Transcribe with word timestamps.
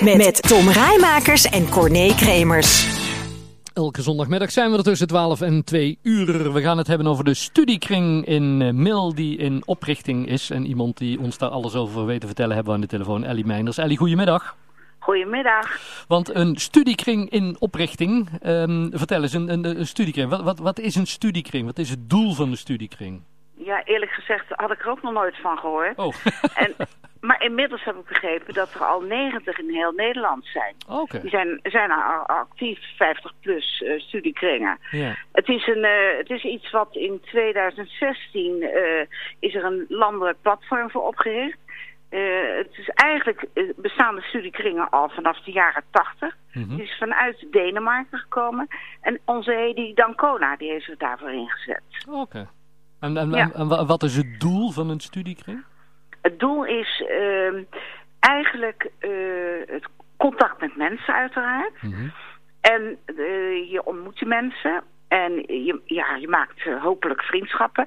Met 0.00 0.42
Tom 0.48 0.68
Rijmakers 0.68 1.44
en 1.44 1.68
Corné 1.70 2.14
Kremers. 2.14 3.00
Elke 3.74 4.02
zondagmiddag 4.02 4.50
zijn 4.50 4.70
we 4.70 4.76
er 4.76 4.82
tussen 4.82 5.06
12 5.06 5.40
en 5.40 5.64
2 5.64 5.98
uur. 6.02 6.52
We 6.52 6.62
gaan 6.62 6.78
het 6.78 6.86
hebben 6.86 7.06
over 7.06 7.24
de 7.24 7.34
studiekring 7.34 8.26
in 8.26 8.62
eh, 8.62 8.70
Mil 8.70 9.14
die 9.14 9.38
in 9.38 9.62
oprichting 9.64 10.28
is. 10.28 10.50
En 10.50 10.66
iemand 10.66 10.98
die 10.98 11.20
ons 11.20 11.38
daar 11.38 11.48
alles 11.50 11.74
over 11.74 12.06
weet 12.06 12.20
te 12.20 12.26
vertellen 12.26 12.54
hebben 12.54 12.72
we 12.72 12.78
aan 12.78 12.84
de 12.84 12.96
telefoon, 12.96 13.24
Ellie 13.24 13.46
Meinders. 13.46 13.78
Ellie, 13.78 13.96
goedemiddag. 13.96 14.56
Goedemiddag. 14.98 15.78
Want 16.08 16.34
een 16.34 16.56
studiekring 16.56 17.30
in 17.30 17.56
oprichting, 17.58 18.28
um, 18.46 18.90
vertel 18.94 19.22
eens, 19.22 19.32
een, 19.32 19.52
een, 19.52 19.64
een 19.64 19.86
studiekring. 19.86 20.30
Wat, 20.30 20.42
wat, 20.42 20.58
wat 20.58 20.78
is 20.78 20.94
een 20.94 21.06
studiekring? 21.06 21.66
Wat 21.66 21.78
is 21.78 21.90
het 21.90 22.10
doel 22.10 22.34
van 22.34 22.50
de 22.50 22.56
studiekring? 22.56 23.22
Ja, 23.54 23.84
eerlijk 23.84 24.12
gezegd 24.12 24.44
had 24.48 24.70
ik 24.70 24.80
er 24.80 24.90
ook 24.90 25.02
nog 25.02 25.12
nooit 25.12 25.40
van 25.40 25.58
gehoord. 25.58 25.98
Oh. 25.98 26.14
en, 26.54 26.74
maar 27.22 27.42
inmiddels 27.42 27.84
heb 27.84 27.96
ik 27.96 28.04
begrepen 28.04 28.54
dat 28.54 28.74
er 28.74 28.84
al 28.84 29.00
90 29.00 29.58
in 29.58 29.70
heel 29.70 29.92
Nederland 29.92 30.46
zijn. 30.46 30.74
Die 31.20 31.30
zijn, 31.30 31.60
zijn 31.62 31.90
al 31.90 32.26
actief 32.26 32.78
50 32.96 33.32
plus 33.40 33.80
uh, 33.80 34.00
studiekringen. 34.00 34.78
Ja. 34.90 35.16
Het, 35.32 35.48
is 35.48 35.66
een, 35.66 35.84
uh, 35.84 36.18
het 36.18 36.30
is 36.30 36.44
iets 36.44 36.70
wat 36.70 36.96
in 36.96 37.20
2016 37.20 38.62
uh, 38.62 38.70
is 39.38 39.54
er 39.54 39.64
een 39.64 39.84
landelijk 39.88 40.38
platform 40.42 40.90
voor 40.90 41.06
opgericht. 41.06 41.58
het 42.08 42.78
is 42.78 42.88
eigenlijk 42.88 43.46
bestaande 43.76 44.20
studiekringen 44.22 44.90
al 44.90 45.08
vanaf 45.08 45.40
de 45.40 45.52
jaren 45.52 45.82
80. 45.90 46.36
Mhm. 46.52 46.70
Het 46.70 46.80
is 46.80 46.96
vanuit 46.98 47.46
Denemarken 47.50 48.18
gekomen. 48.18 48.68
En 49.00 49.20
onze 49.24 49.52
Hedy 49.52 49.94
Dancona 49.94 50.56
die 50.56 50.70
heeft 50.70 50.86
het 50.86 50.98
daarvoor 50.98 51.32
ingezet. 51.32 51.82
Oké. 52.10 52.48
En, 53.00 53.16
en, 53.16 53.30
Ja. 53.30 53.50
en, 53.54 53.70
en 53.70 53.86
wat 53.86 54.02
is 54.02 54.16
het 54.16 54.40
doel 54.40 54.70
van 54.70 54.90
een 54.90 55.00
studiekring? 55.00 55.64
Het 56.22 56.38
doel 56.38 56.64
is 56.64 57.04
uh, 57.10 57.62
eigenlijk 58.20 58.90
uh, 59.00 59.10
het 59.66 59.86
contact 60.16 60.60
met 60.60 60.76
mensen 60.76 61.14
uiteraard. 61.14 61.82
Mhm. 61.82 62.08
En 62.60 62.98
uh, 63.06 63.70
je 63.70 63.80
ontmoet 63.84 64.18
je 64.18 64.26
mensen. 64.26 64.82
En 65.08 65.32
je, 65.34 65.80
ja, 65.84 66.16
je 66.16 66.28
maakt 66.28 66.66
uh, 66.66 66.82
hopelijk 66.82 67.22
vriendschappen. 67.22 67.86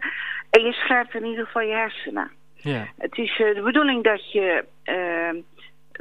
En 0.49 0.63
je 0.63 0.71
scherpt 0.71 1.13
in 1.13 1.25
ieder 1.25 1.45
geval 1.45 1.61
je 1.61 1.73
hersenen. 1.73 2.31
Ja. 2.53 2.87
Het 2.97 3.17
is 3.17 3.37
de 3.37 3.61
bedoeling 3.63 4.03
dat 4.03 4.31
je 4.31 4.65
uh, 4.85 5.41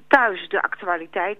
thuis 0.08 0.48
de 0.48 0.62
actualiteit, 0.62 1.38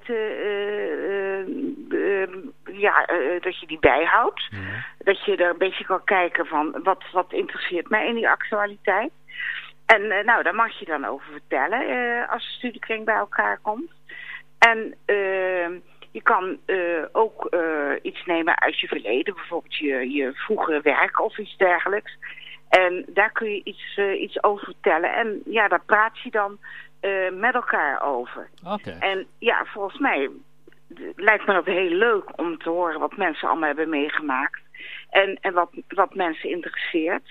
ja, 2.65 3.07
dat 3.41 3.61
je 3.61 3.67
die 3.67 3.79
bijhoudt. 3.81 4.49
Ja. 4.51 4.85
Dat 4.99 5.25
je 5.25 5.37
er 5.37 5.51
een 5.51 5.59
beetje 5.59 5.85
kan 5.85 6.05
kijken 6.05 6.47
van 6.47 6.81
wat, 6.83 7.05
wat 7.13 7.33
interesseert 7.33 7.89
mij 7.89 8.09
in 8.09 8.15
die 8.15 8.29
actualiteit. 8.29 9.11
En 9.87 10.03
uh, 10.03 10.25
nou, 10.25 10.43
daar 10.43 10.55
mag 10.55 10.79
je 10.79 10.85
dan 10.85 11.05
over 11.05 11.33
vertellen 11.33 11.91
uh, 11.91 12.33
als 12.33 12.43
de 12.43 12.53
studiekring 12.53 13.05
bij 13.05 13.15
elkaar 13.15 13.59
komt. 13.63 13.91
En 14.59 14.95
uh, 15.07 15.81
je 16.11 16.23
kan 16.23 16.59
ook 17.13 17.57
iets 18.03 18.25
nemen 18.25 18.61
uit 18.61 18.81
je 18.81 18.87
verleden, 18.87 19.35
bijvoorbeeld 19.35 19.77
je, 19.77 20.11
je 20.11 20.33
vroegere 20.35 20.81
werk 20.81 21.21
of 21.21 21.39
iets 21.39 21.57
dergelijks. 21.57 22.19
En 22.69 23.05
daar 23.09 23.33
kun 23.33 23.51
je 23.51 23.61
iets, 23.65 23.99
iets 24.19 24.43
over 24.43 24.65
vertellen. 24.65 25.15
En 25.15 25.43
ja, 25.45 25.69
daar 25.69 25.85
praat 25.87 26.19
je 26.19 26.31
dan 26.31 26.59
met 27.33 27.55
elkaar 27.55 28.03
over. 28.03 28.49
Oké. 28.73 28.97
En 29.01 29.27
ja, 29.39 29.65
volgens 29.65 29.99
mij 29.99 30.31
lijkt 31.17 31.47
me 31.47 31.53
dat 31.53 31.65
heel 31.65 31.91
leuk 31.91 32.39
om 32.39 32.59
te 32.59 32.69
horen 32.69 33.01
wat 33.01 33.17
mensen 33.17 33.49
allemaal 33.49 33.67
hebben 33.67 33.89
meegemaakt. 33.89 34.61
En, 35.11 35.39
en 35.41 35.53
wat, 35.53 35.71
wat 35.89 36.15
mensen 36.15 36.51
interesseert. 36.51 37.29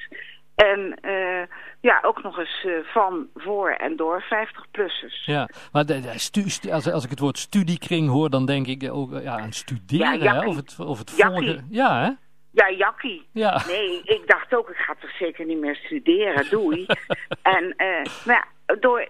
En 0.56 0.98
uh, 1.02 1.42
ja, 1.82 2.00
ook 2.02 2.24
nog 2.24 2.38
eens 2.38 2.64
uh, 2.66 2.84
van, 2.84 3.28
voor 3.36 3.70
en 3.70 3.96
door 3.96 4.24
50-plussers. 4.24 5.26
Ja, 5.26 5.50
maar 5.72 5.86
de, 5.86 6.00
de 6.00 6.20
stu, 6.20 6.50
stu, 6.50 6.72
als, 6.72 6.92
als 6.92 7.04
ik 7.04 7.10
het 7.10 7.20
woord 7.20 7.38
studiekring 7.38 8.10
hoor, 8.10 8.30
dan 8.30 8.46
denk 8.46 8.68
ik 8.68 8.90
ook 8.92 9.12
ja, 9.22 9.40
aan 9.40 9.52
studeren. 9.54 10.20
Ja, 10.20 10.40
hè? 10.40 10.48
Of 10.48 10.56
het, 10.56 10.80
of 10.80 11.00
het 11.00 11.14
jakkie. 11.18 11.48
volgen. 11.48 11.68
Ja, 11.70 12.02
hè? 12.02 12.12
Ja, 12.52 12.70
jakkie. 12.70 13.28
Ja. 13.32 13.62
Nee, 13.68 14.02
ik 14.04 14.22
dacht 14.26 14.56
ook, 14.56 14.70
ik 14.70 14.76
ga 14.76 14.96
toch 15.00 15.16
zeker 15.16 15.46
niet 15.46 15.60
meer 15.60 15.76
studeren, 15.76 16.50
doei. 16.50 16.86
en, 17.56 17.64
uh, 17.78 18.26
maar 18.26 18.48
ja, 18.66 18.76
door, 18.76 19.10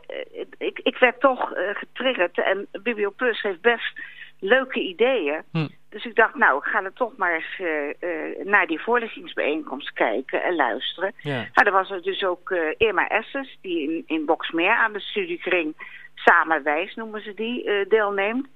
ik, 0.58 0.80
ik 0.84 0.98
werd 0.98 1.20
toch 1.20 1.52
getriggerd 1.74 2.38
en 2.44 2.68
BBO 2.72 3.12
Plus 3.16 3.42
heeft 3.42 3.62
best 3.62 4.00
leuke 4.40 4.80
ideeën. 4.80 5.42
Hm. 5.52 5.68
Dus 5.94 6.06
ik 6.06 6.16
dacht, 6.16 6.36
nou, 6.36 6.58
ik 6.58 6.64
ga 6.64 6.84
er 6.84 6.94
toch 6.94 7.18
maar 7.18 7.34
eens 7.34 7.60
uh, 7.60 7.88
uh, 8.00 8.46
naar 8.46 8.68
die 8.68 8.82
voorlichtingsbijeenkomst 8.82 9.94
kijken 9.94 10.44
en 10.44 10.56
luisteren. 10.56 11.14
Ja. 11.18 11.36
Nou, 11.54 11.68
er 11.68 11.72
was 11.72 11.90
er 11.90 12.02
dus 12.02 12.24
ook 12.24 12.50
uh, 12.50 12.60
Irma 12.78 13.08
Essens, 13.08 13.58
die 13.62 13.82
in, 13.82 14.04
in 14.06 14.26
Boksmeer 14.26 14.76
aan 14.76 14.94
de 14.94 15.00
studiekring 15.00 15.74
Samen 16.16 16.64
Wijs, 16.64 16.96
noemen 16.96 17.22
ze 17.22 17.34
die, 17.34 17.88
deelneemt. 17.88 18.48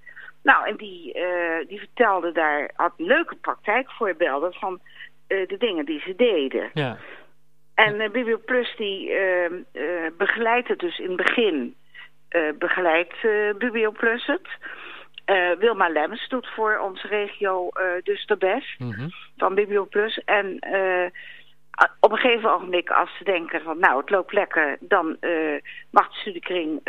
Nou, 0.43 0.67
en 0.67 0.75
die, 0.75 1.13
die 1.67 1.79
vertelde 1.79 2.31
daar, 2.31 2.71
had 2.75 2.93
leuke 2.97 3.35
praktijkvoorbeelden 3.35 4.53
van 4.53 4.79
de 5.27 5.55
dingen 5.57 5.85
die 5.85 5.99
ze 5.99 6.15
deden. 6.15 6.69
Ja. 6.73 6.97
En 7.75 8.01
uh, 8.01 8.09
BBO 8.09 8.37
Plus 8.45 8.75
die 8.75 9.11
begeleidt 10.17 10.67
het 10.67 10.79
dus 10.79 10.99
in 10.99 11.07
het 11.07 11.17
begin, 11.17 11.75
begeleidt 12.57 13.15
BBO 13.57 13.91
Plus 13.91 14.25
het... 14.25 14.47
Uh, 15.31 15.59
Wilma 15.59 15.89
Lemmens 15.89 16.29
doet 16.29 16.47
voor 16.55 16.79
onze 16.79 17.07
regio 17.07 17.69
uh, 17.73 18.03
dus 18.03 18.25
de 18.25 18.37
best 18.37 18.79
mm 18.79 18.91
-hmm. 18.91 19.09
van 19.37 19.55
Biblio 19.55 19.85
Plus. 19.85 20.21
En 20.25 20.45
uh, 20.71 21.09
op 21.99 22.11
een 22.11 22.17
gegeven 22.17 22.53
ogenblik 22.53 22.89
als 22.89 23.17
ze 23.17 23.23
denken 23.23 23.61
van 23.61 23.79
nou 23.79 23.99
het 23.99 24.09
loopt 24.09 24.33
lekker, 24.33 24.77
dan 24.79 25.17
mag 25.89 26.09
de 26.09 26.15
studiekring 26.15 26.81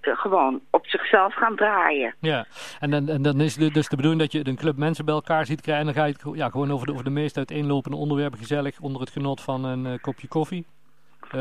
gewoon 0.00 0.60
op 0.70 0.86
zichzelf 0.86 1.34
gaan 1.34 1.56
draaien. 1.56 2.14
Ja, 2.20 2.46
en 2.80 2.90
dan, 2.90 3.08
en 3.08 3.22
dan 3.22 3.40
is 3.40 3.56
het 3.56 3.74
dus 3.74 3.88
de 3.88 3.96
bedoeling 3.96 4.22
dat 4.22 4.32
je 4.32 4.48
een 4.48 4.56
club 4.56 4.76
mensen 4.76 5.04
bij 5.04 5.14
elkaar 5.14 5.46
ziet 5.46 5.60
krijgen 5.60 5.86
en 5.86 5.92
dan 5.94 6.02
ga 6.02 6.08
je 6.08 6.16
het 6.18 6.36
ja, 6.38 6.48
gewoon 6.48 6.72
over 6.72 6.86
de, 6.86 6.92
over 6.92 7.04
de 7.04 7.10
meest 7.10 7.36
uiteenlopende 7.36 7.96
onderwerpen 7.96 8.38
gezellig 8.38 8.80
onder 8.80 9.00
het 9.00 9.10
genot 9.10 9.40
van 9.40 9.64
een 9.64 10.00
kopje 10.00 10.28
koffie. 10.28 10.66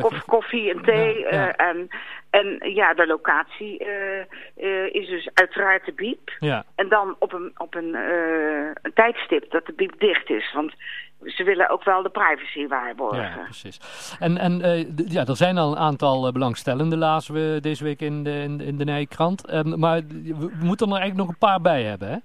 Of 0.02 0.26
koffie 0.26 0.74
en 0.74 0.82
thee. 0.82 1.20
Ja, 1.20 1.30
ja. 1.30 1.48
Uh, 1.48 1.68
en, 1.68 1.90
en 2.30 2.74
ja, 2.74 2.94
de 2.94 3.08
locatie 3.08 3.86
uh, 3.86 4.68
uh, 4.68 4.94
is 4.94 5.08
dus 5.08 5.30
uiteraard 5.34 5.86
de 5.86 5.94
biep. 5.94 6.32
Ja. 6.40 6.64
En 6.76 6.90
dan 6.90 7.16
op 7.20 7.34
een, 7.34 7.52
op 7.58 7.76
een, 7.76 7.96
een 8.82 8.94
tijdstip 8.94 9.52
dat 9.52 9.66
de 9.66 9.74
biep 9.74 10.00
dicht 10.00 10.30
is. 10.30 10.54
Want 10.54 10.74
ze 11.26 11.44
willen 11.44 11.70
ook 11.70 11.84
wel 11.84 12.02
de 12.02 12.10
privacy 12.10 12.68
waarborgen. 12.68 13.22
Ja, 13.22 13.44
precies. 13.44 13.80
En, 14.20 14.38
en 14.38 14.58
ja, 15.08 15.26
er 15.26 15.36
zijn 15.36 15.58
al 15.58 15.72
een 15.72 15.78
aantal 15.78 16.32
belangstellenden, 16.32 16.98
lazen 16.98 17.34
we 17.34 17.58
deze 17.62 17.84
week 17.84 18.02
in 18.02 18.24
de, 18.24 18.32
in, 18.32 18.62
in 18.62 18.78
de 18.78 18.84
Nijkrant. 18.84 19.54
Um, 19.54 19.80
maar 19.80 20.02
we 20.08 20.52
moeten 20.60 20.88
er 20.88 20.94
eigenlijk 20.94 21.22
nog 21.22 21.28
een 21.28 21.48
paar 21.50 21.62
bij 21.62 21.84
hebben, 21.84 22.08
hè? 22.08 22.18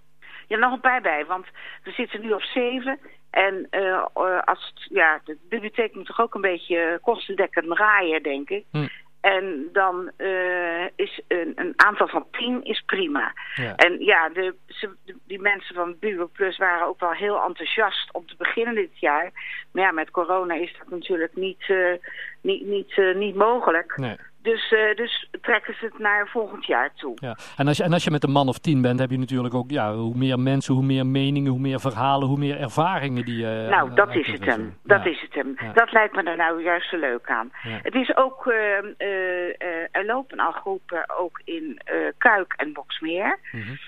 Ja, 0.47 0.57
nog 0.57 0.73
een 0.73 0.81
paar 0.81 1.01
bij, 1.01 1.25
want 1.27 1.47
we 1.83 1.91
zitten 1.91 2.21
nu 2.21 2.33
op 2.33 2.43
zeven. 2.43 2.99
En 3.31 3.67
uh, 3.71 4.07
als 4.45 4.73
het, 4.75 4.87
ja, 4.89 5.21
de 5.25 5.37
bibliotheek 5.49 5.95
moet 5.95 6.07
toch 6.07 6.21
ook 6.21 6.35
een 6.35 6.41
beetje 6.41 6.99
kostendekkend 7.03 7.67
draaien, 7.67 8.23
denk 8.23 8.51
ik. 8.51 8.65
Hm. 8.71 8.87
En 9.21 9.69
dan 9.73 10.11
uh, 10.19 10.85
is 10.97 11.21
een, 11.29 11.53
een, 11.55 11.73
aantal 11.77 12.09
van 12.09 12.27
tien 12.31 12.65
is 12.65 12.83
prima. 12.87 13.33
Ja. 13.55 13.77
En 13.77 14.05
ja, 14.05 14.29
de, 14.29 14.55
ze, 14.67 14.91
de, 15.05 15.17
die 15.27 15.41
mensen 15.41 15.75
van 15.75 15.97
Bureau 15.99 16.29
Plus 16.29 16.57
waren 16.57 16.87
ook 16.87 17.01
wel 17.01 17.13
heel 17.13 17.43
enthousiast 17.43 18.13
om 18.13 18.27
te 18.27 18.35
beginnen 18.39 18.75
dit 18.75 18.99
jaar. 18.99 19.31
Maar 19.73 19.83
ja, 19.83 19.93
met 19.93 20.11
corona 20.11 20.55
is 20.55 20.77
dat 20.79 20.91
natuurlijk 20.91 21.37
niet, 21.37 21.69
uh, 21.69 21.95
niet, 22.41 22.67
niet, 22.67 23.15
niet 23.15 23.35
mogelijk. 23.35 23.97
Nee. 23.97 24.17
Dus, 24.43 24.71
uh, 24.71 24.95
dus 24.97 25.29
trekken 25.41 25.75
ze 25.75 25.85
het 25.85 25.99
naar 25.99 26.29
volgend 26.29 26.67
jaar 26.67 26.95
toe. 26.95 27.13
Ja. 27.15 27.37
En, 27.57 27.67
als 27.67 27.77
je, 27.77 27.83
en 27.83 27.93
als 27.93 28.05
je 28.05 28.11
met 28.11 28.25
een 28.25 28.31
man 28.31 28.49
of 28.49 28.59
tien 28.59 28.83
bent, 28.83 29.01
heb 29.01 29.11
je 29.11 29.19
natuurlijk 29.19 29.55
ook, 29.55 29.71
ja, 29.71 29.95
hoe 29.95 30.17
meer 30.17 30.39
mensen, 30.39 30.75
hoe 30.75 30.85
meer 30.85 31.07
meningen, 31.07 31.51
hoe 31.51 31.61
meer 31.61 31.81
verhalen, 31.81 32.29
hoe 32.29 32.39
meer 32.39 32.61
ervaringen 32.61 33.25
die 33.25 33.37
je. 33.37 33.67
nou, 33.71 33.95
dat 33.95 34.15
is 34.15 34.27
het 34.27 34.45
hem. 34.45 34.79
Dat 34.83 35.07
is 35.07 35.21
het 35.21 35.35
hem. 35.35 35.55
Ja. 35.57 35.73
Dat 35.73 35.93
lijkt 35.93 36.15
me 36.15 36.23
er 36.23 36.37
nou 36.37 36.63
juist 36.63 36.91
zo 36.91 36.97
leuk 36.97 37.31
aan. 37.31 37.53
Ja. 37.63 37.79
Het 37.83 37.95
is 37.95 38.17
ook, 38.17 38.47
uh, 38.47 38.55
uh, 38.99 39.87
er 39.91 40.05
lopen 40.07 40.39
al 40.39 40.53
groepen 40.53 41.19
ook 41.19 41.41
in 41.45 41.81
Kuik 42.19 42.53
en 42.57 42.73
Boksmeer. 42.73 43.39
Mm 43.53 43.61
-hmm. 43.61 43.79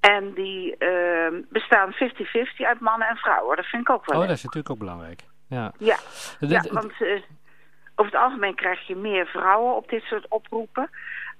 En 0.00 0.32
die 0.34 0.76
ehm, 0.76 1.34
bestaan 1.48 1.92
50-50 1.92 1.96
uit 2.56 2.80
mannen 2.80 3.08
en 3.08 3.16
vrouwen. 3.16 3.56
Dat 3.56 3.66
vind 3.66 3.82
ik 3.82 3.90
ook 3.90 4.06
wel 4.06 4.14
Oh, 4.14 4.20
leuk. 4.20 4.28
dat 4.28 4.36
is 4.36 4.44
natuurlijk 4.44 4.70
ook 4.70 4.78
belangrijk. 4.78 5.20
Ja, 5.48 5.72
ja. 5.78 5.96
Ja 6.38 6.64
want 6.70 6.92
uh, 7.00 7.22
over 7.94 8.12
het 8.12 8.22
algemeen 8.22 8.54
krijg 8.54 8.86
je 8.86 8.96
meer 8.96 9.26
vrouwen 9.26 9.76
op 9.76 9.88
dit 9.88 10.02
soort 10.02 10.28
oproepen. 10.28 10.90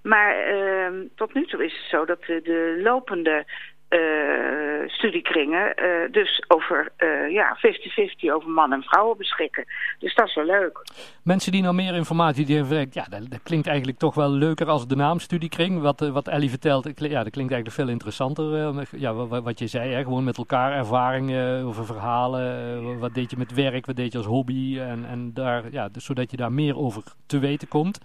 Maar 0.03 0.55
uh, 0.55 0.91
tot 1.15 1.35
nu 1.35 1.47
toe 1.47 1.65
is 1.65 1.73
het 1.73 1.89
zo 1.91 2.05
dat 2.05 2.25
de 2.25 2.81
lopende 2.83 3.45
uh, 3.93 4.89
studiekringen 4.89 5.75
dus 6.11 6.45
over 6.49 6.93
ja, 7.31 7.57
50-50 7.57 8.33
over 8.33 8.51
man 8.51 8.73
en 8.73 8.83
vrouwen 8.83 9.17
beschikken. 9.17 9.65
Dus 9.99 10.15
dat 10.15 10.27
is 10.27 10.35
wel 10.35 10.45
leuk. 10.45 10.85
Mensen 11.23 11.53
die 11.53 11.63
nou 11.63 11.75
meer 11.75 11.95
informatie 11.95 12.47
die 12.47 12.57
hebben, 12.57 12.87
ja, 12.91 13.07
dat, 13.11 13.43
klinkt 13.43 13.67
eigenlijk 13.67 13.99
toch 13.99 14.15
wel 14.15 14.31
leuker 14.31 14.67
als 14.67 14.87
de 14.87 14.97
naam 14.97 15.19
studiekring. 15.19 15.81
Wat, 15.81 16.01
wat 16.01 16.29
Ellie 16.29 16.51
vertelt, 16.51 16.85
ja, 16.85 17.23
dat 17.23 17.33
klinkt 17.33 17.53
eigenlijk 17.53 17.71
veel 17.71 17.89
interessanter. 17.89 18.75
ja, 18.91 19.15
wat, 19.15 19.43
wat 19.43 19.59
je 19.59 19.67
zei, 19.67 19.93
hè, 19.93 20.03
gewoon 20.03 20.25
met 20.25 20.37
elkaar 20.37 20.73
ervaringen 20.73 21.65
over 21.65 21.87
verhalen. 21.87 22.99
wat 22.99 23.15
deed 23.15 23.31
je 23.31 23.37
met 23.37 23.55
werk, 23.55 23.87
wat 23.87 23.97
deed 23.97 24.13
je 24.13 24.19
als 24.19 24.27
hobby. 24.27 24.79
En, 24.79 25.05
en 25.09 25.31
daar, 25.35 25.63
ja, 25.71 25.89
dus 25.89 26.05
zodat 26.05 26.31
je 26.31 26.37
daar 26.37 26.53
meer 26.53 26.77
over 26.77 27.03
te 27.27 27.39
weten 27.39 27.69
komt. 27.69 28.01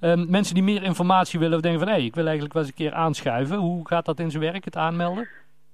Um, 0.00 0.30
mensen 0.30 0.54
die 0.54 0.62
meer 0.62 0.82
informatie 0.82 1.38
willen 1.38 1.62
denken 1.62 1.80
van 1.80 1.88
hé, 1.88 1.94
hey, 1.94 2.04
ik 2.04 2.14
wil 2.14 2.24
eigenlijk 2.24 2.54
wel 2.54 2.62
eens 2.62 2.70
een 2.70 2.84
keer 2.84 2.94
aanschuiven. 2.94 3.56
Hoe 3.56 3.88
gaat 3.88 4.04
dat 4.04 4.20
in 4.20 4.30
zijn 4.30 4.42
werk, 4.42 4.64
het 4.64 4.76
aanmelden? 4.76 5.27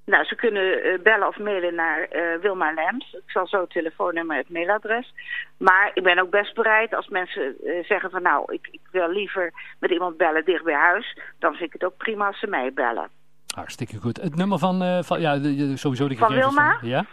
Nou, 0.04 0.24
ze 0.24 0.34
kunnen 0.34 0.86
uh, 0.86 0.98
bellen 1.02 1.28
of 1.28 1.38
mailen 1.38 1.74
naar 1.74 2.08
uh, 2.12 2.40
Wilma 2.40 2.72
Lems. 2.72 3.12
Ik 3.12 3.30
zal 3.30 3.46
zo 3.46 3.60
het 3.60 3.70
telefoonnummer 3.70 4.36
en 4.36 4.42
het 4.42 4.50
mailadres. 4.50 5.14
Maar 5.56 5.90
ik 5.94 6.02
ben 6.02 6.18
ook 6.18 6.30
best 6.30 6.54
bereid 6.54 6.94
als 6.94 7.08
mensen 7.08 7.56
uh, 7.64 7.84
zeggen 7.84 8.10
van 8.10 8.22
nou, 8.22 8.52
ik, 8.52 8.68
ik, 8.70 8.80
wil 8.90 9.10
liever 9.10 9.52
met 9.78 9.90
iemand 9.90 10.16
bellen 10.16 10.44
dicht 10.44 10.64
bij 10.64 10.74
huis. 10.74 11.18
Dan 11.38 11.54
vind 11.54 11.64
ik 11.64 11.72
het 11.72 11.84
ook 11.84 11.96
prima 11.96 12.26
als 12.26 12.38
ze 12.38 12.46
mij 12.46 12.72
bellen. 12.72 13.08
Hartstikke 13.54 13.96
goed. 13.96 14.20
Het 14.20 14.36
nummer 14.36 14.58
van, 14.58 15.04
van 15.04 15.20
ja, 15.20 15.38
sowieso 15.76 16.08
de 16.08 16.16
Van 16.16 16.34
Wilma? 16.34 16.78
Van, 16.78 16.88
ja? 16.88 17.04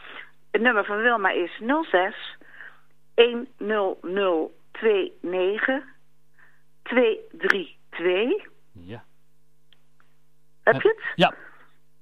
Het 0.52 0.62
nummer 0.62 0.86
van 0.86 0.98
Wilma 0.98 1.30
is 1.30 1.62
06 1.90 2.38
10029 3.16 5.84
232. 6.84 8.50
Ja. 8.72 9.04
Heb 10.64 10.82
je 10.82 10.88
het? 10.88 11.02
Ja. 11.16 11.34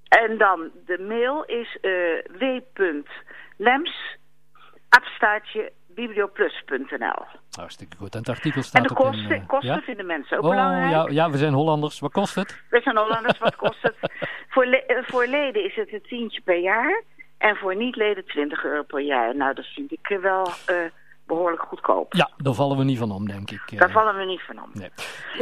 En 0.09 0.37
dan 0.37 0.69
de 0.85 0.99
mail 0.99 1.43
is 1.43 1.77
uh, 1.81 1.91
w.lems, 2.39 4.17
abstaatje, 4.89 5.71
biblioplus.nl. 5.87 7.25
Hartstikke 7.51 7.97
goed. 7.97 8.13
En 8.13 8.19
het 8.19 8.29
artikel 8.29 8.61
staat 8.61 8.81
En 8.81 8.87
de 8.87 8.93
kosten, 8.93 9.35
in, 9.35 9.41
uh, 9.41 9.47
kosten 9.47 9.73
ja? 9.73 9.81
vinden 9.81 10.05
mensen 10.05 10.37
ook 10.37 10.43
oh, 10.43 10.49
belangrijk. 10.49 10.91
Ja, 10.91 11.07
ja, 11.09 11.29
we 11.29 11.37
zijn 11.37 11.53
Hollanders. 11.53 11.99
Wat 11.99 12.11
kost 12.11 12.35
het? 12.35 12.63
We 12.69 12.81
zijn 12.81 12.97
Hollanders. 12.97 13.37
Wat 13.37 13.55
kost 13.55 13.81
het? 13.81 13.95
voor, 14.53 14.65
le 14.65 15.03
voor 15.05 15.27
leden 15.27 15.65
is 15.65 15.75
het 15.75 15.93
een 15.93 16.01
tientje 16.01 16.41
per 16.41 16.59
jaar. 16.59 17.03
En 17.37 17.55
voor 17.55 17.75
niet-leden 17.75 18.25
20 18.25 18.63
euro 18.63 18.83
per 18.83 19.01
jaar. 19.01 19.35
Nou, 19.35 19.53
dat 19.53 19.65
vind 19.65 19.91
ik 19.91 20.17
wel... 20.21 20.47
Uh, 20.47 20.75
behoorlijk 21.29 21.61
goedkoop. 21.61 22.13
Ja, 22.13 22.29
daar 22.37 22.53
vallen 22.53 22.77
we 22.77 22.83
niet 22.83 22.97
van 22.97 23.11
om, 23.11 23.27
denk 23.27 23.51
ik. 23.51 23.79
Daar 23.79 23.91
vallen 23.91 24.15
we 24.15 24.25
niet 24.25 24.41
van 24.41 24.63
om. 24.63 24.69
Nee. 24.73 24.89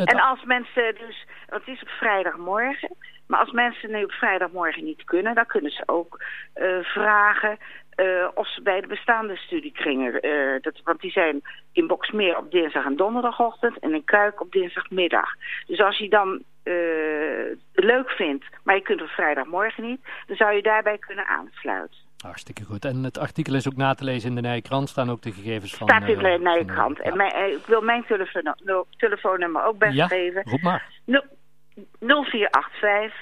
En 0.03 0.19
als 0.19 0.43
mensen 0.43 0.95
dus, 0.95 1.25
want 1.49 1.65
het 1.65 1.75
is 1.75 1.81
op 1.81 1.89
vrijdagmorgen, 1.89 2.95
maar 3.27 3.39
als 3.39 3.51
mensen 3.51 3.91
nu 3.91 4.03
op 4.03 4.11
vrijdagmorgen 4.11 4.83
niet 4.83 5.03
kunnen, 5.03 5.35
dan 5.35 5.45
kunnen 5.45 5.71
ze 5.71 5.83
ook 5.85 6.23
uh, 6.55 6.83
vragen 6.83 7.57
uh, 7.95 8.27
of 8.33 8.47
ze 8.47 8.61
bij 8.61 8.81
de 8.81 8.87
bestaande 8.87 9.35
studiekringen, 9.35 10.25
uh, 10.25 10.61
dat, 10.61 10.81
want 10.83 11.01
die 11.01 11.11
zijn 11.11 11.41
in 11.71 11.87
Boksmeer 11.87 12.37
op 12.37 12.51
dinsdag 12.51 12.85
en 12.85 12.95
donderdagochtend 12.95 13.79
en 13.79 13.93
in 13.93 14.03
Kuik 14.03 14.41
op 14.41 14.51
dinsdagmiddag. 14.51 15.29
Dus 15.67 15.79
als 15.79 15.97
je 15.97 16.09
dan 16.09 16.43
leuk 17.73 18.09
vindt, 18.09 18.45
maar 18.63 18.75
je 18.75 18.81
kunt 18.81 19.01
op 19.01 19.07
vrijdagmorgen 19.07 19.83
niet, 19.83 20.01
dan 20.25 20.35
zou 20.35 20.53
je 20.53 20.61
daarbij 20.61 20.97
kunnen 20.97 21.27
aansluiten. 21.27 22.06
Hartstikke 22.23 22.63
goed. 22.63 22.85
En 22.85 23.03
het 23.03 23.17
artikel 23.17 23.55
is 23.55 23.67
ook 23.67 23.75
na 23.75 23.93
te 23.93 24.03
lezen 24.03 24.29
in 24.29 24.35
de 24.35 24.41
Nijkrant. 24.41 24.89
Staan 24.89 25.09
ook 25.09 25.21
de 25.21 25.31
gegevens 25.31 25.75
van... 25.75 25.87
Staat 25.87 26.09
in 26.09 26.17
de 26.17 26.37
uh, 26.37 26.39
Nijkrant. 26.39 26.99
En 26.99 27.17
mijn, 27.17 27.35
uh, 27.35 27.47
ik 27.55 27.65
wil 27.65 27.81
mijn 27.81 28.05
telefoon, 28.05 28.55
telefoonnummer 28.97 29.65
ook 29.65 29.77
best 29.77 29.93
ja, 29.93 30.07
geven. 30.07 30.43
roep 30.43 30.61
maar. 30.61 30.89
0485 31.99 33.13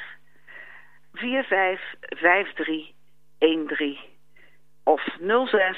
455313 1.13 3.97
of 4.83 5.01
06 5.48 5.77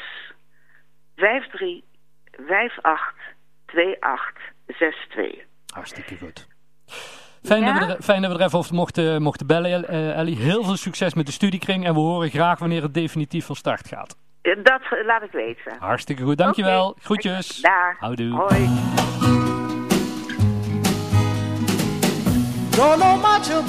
53 1.16 1.82
58 2.82 3.36
2862. 3.66 5.46
Hartstikke 5.74 6.18
goed. 6.18 6.48
Fijn, 7.48 7.64
ja? 7.64 7.80
dat 7.80 7.88
we 7.88 7.94
er, 7.94 8.02
fijn 8.04 8.22
dat 8.22 8.32
we 8.32 8.38
er 8.38 8.46
even 8.46 8.60
over 8.60 8.76
mochten, 8.76 9.22
mochten 9.22 9.48
bellen, 9.48 9.86
uh, 9.90 10.18
Ellie. 10.18 10.38
Heel 10.38 10.64
veel 10.64 10.76
succes 10.76 11.14
met 11.14 11.26
de 11.26 11.32
studiekring 11.32 11.86
en 11.86 11.94
we 11.94 12.00
horen 12.00 12.30
graag 12.30 12.60
wanneer 12.60 12.82
het 12.82 12.94
definitief 12.94 13.46
van 13.46 13.56
start 13.56 13.88
gaat. 13.88 14.16
Dat 14.42 14.82
laat 15.06 15.22
ik 15.24 15.32
weten. 15.32 15.78
Hartstikke 15.80 16.24
goed, 16.24 16.38
dankjewel. 16.38 16.88
Okay. 16.88 17.04
Groetjes. 17.04 17.62
Daar. 17.62 17.96
Houdoe. 18.00 18.34
Hoi. 18.34 18.70
Don't 22.70 23.00
know 23.00 23.16
much 23.22 23.50
about 23.50 23.66